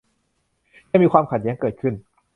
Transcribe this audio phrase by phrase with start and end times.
[0.89, 1.93] ยังมีความขัดแย้งเกิดขึ้น